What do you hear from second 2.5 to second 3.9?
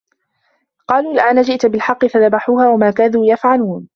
وَمَا كَادُوا يَفْعَلُونَ